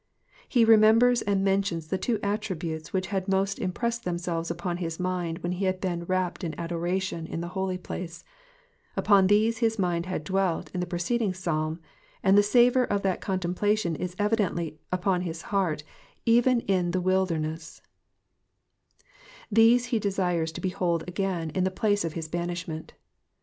[0.49, 5.37] He remembers and mentions the two attributes which had most impressed themselves upon his mind
[5.43, 8.23] when he had been rapt in adoration in the holy place;
[8.97, 11.79] upon these his mind had dwelt in the preceding Psalm,
[12.23, 15.83] and the savour of that contemplation is evidently upon bis heart
[16.25, 17.83] when in the wilder ness:
[19.51, 22.93] these he desires to behold again in the place of his banishment.